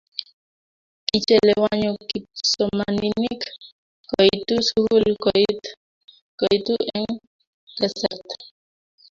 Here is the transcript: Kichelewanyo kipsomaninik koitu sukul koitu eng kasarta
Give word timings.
Kichelewanyo 1.07 1.91
kipsomaninik 2.09 3.41
koitu 4.09 4.55
sukul 4.67 5.03
koitu 6.41 6.75
eng 6.97 7.09
kasarta 7.77 8.35